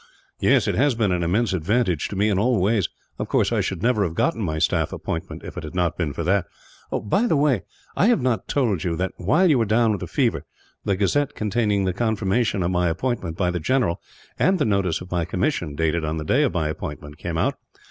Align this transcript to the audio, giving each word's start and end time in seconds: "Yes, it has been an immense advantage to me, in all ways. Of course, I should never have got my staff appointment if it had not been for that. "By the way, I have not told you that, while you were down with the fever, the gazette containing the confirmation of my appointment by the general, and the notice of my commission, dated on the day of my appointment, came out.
"Yes, 0.39 0.67
it 0.67 0.73
has 0.73 0.95
been 0.95 1.11
an 1.11 1.21
immense 1.21 1.53
advantage 1.53 2.07
to 2.07 2.15
me, 2.15 2.29
in 2.29 2.39
all 2.39 2.59
ways. 2.59 2.89
Of 3.19 3.27
course, 3.27 3.51
I 3.51 3.61
should 3.61 3.83
never 3.83 4.03
have 4.03 4.15
got 4.15 4.35
my 4.35 4.57
staff 4.57 4.91
appointment 4.91 5.43
if 5.43 5.57
it 5.57 5.63
had 5.63 5.75
not 5.75 5.95
been 5.95 6.11
for 6.11 6.23
that. 6.23 6.47
"By 7.03 7.27
the 7.27 7.35
way, 7.37 7.61
I 7.95 8.07
have 8.07 8.19
not 8.19 8.47
told 8.47 8.83
you 8.83 8.95
that, 8.95 9.11
while 9.17 9.47
you 9.47 9.59
were 9.59 9.65
down 9.65 9.91
with 9.91 9.99
the 9.99 10.07
fever, 10.07 10.43
the 10.83 10.95
gazette 10.95 11.35
containing 11.35 11.85
the 11.85 11.93
confirmation 11.93 12.63
of 12.63 12.71
my 12.71 12.89
appointment 12.89 13.37
by 13.37 13.51
the 13.51 13.59
general, 13.59 14.01
and 14.39 14.57
the 14.57 14.65
notice 14.65 15.01
of 15.01 15.11
my 15.11 15.23
commission, 15.23 15.75
dated 15.75 16.03
on 16.03 16.17
the 16.17 16.25
day 16.25 16.41
of 16.41 16.51
my 16.55 16.67
appointment, 16.67 17.19
came 17.19 17.37
out. 17.37 17.59